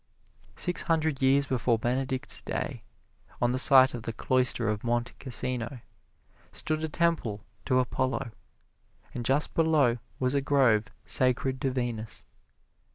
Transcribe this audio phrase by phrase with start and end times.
[0.55, 2.81] Six hundred years before Benedict's day,
[3.39, 5.81] on the site of the cloister of Monte Cassino
[6.51, 8.31] stood a temple to Apollo,
[9.13, 12.25] and just below was a grove sacred to Venus.